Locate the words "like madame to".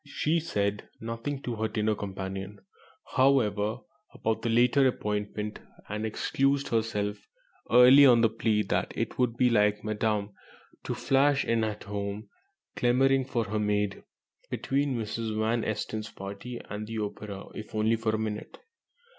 9.51-10.95